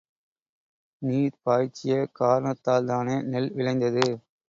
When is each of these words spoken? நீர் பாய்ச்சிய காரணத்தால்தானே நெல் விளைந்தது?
நீர் 1.01 1.37
பாய்ச்சிய 1.43 1.99
காரணத்தால்தானே 2.19 3.17
நெல் 3.27 3.51
விளைந்தது? 3.53 4.07